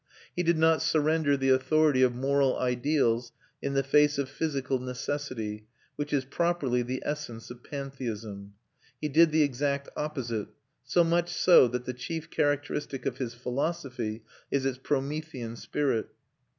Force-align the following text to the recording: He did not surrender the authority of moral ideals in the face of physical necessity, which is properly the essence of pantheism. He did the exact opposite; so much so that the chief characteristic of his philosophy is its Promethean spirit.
He 0.35 0.41
did 0.41 0.57
not 0.57 0.81
surrender 0.81 1.37
the 1.37 1.51
authority 1.51 2.01
of 2.01 2.15
moral 2.15 2.57
ideals 2.57 3.31
in 3.61 3.75
the 3.75 3.83
face 3.83 4.17
of 4.17 4.29
physical 4.29 4.79
necessity, 4.79 5.67
which 5.95 6.11
is 6.11 6.25
properly 6.25 6.81
the 6.81 7.03
essence 7.05 7.51
of 7.51 7.63
pantheism. 7.63 8.55
He 8.99 9.09
did 9.09 9.31
the 9.31 9.43
exact 9.43 9.89
opposite; 9.95 10.47
so 10.83 11.03
much 11.03 11.29
so 11.31 11.67
that 11.67 11.85
the 11.85 11.93
chief 11.93 12.31
characteristic 12.31 13.05
of 13.05 13.19
his 13.19 13.35
philosophy 13.35 14.23
is 14.49 14.65
its 14.65 14.79
Promethean 14.79 15.55
spirit. 15.55 16.07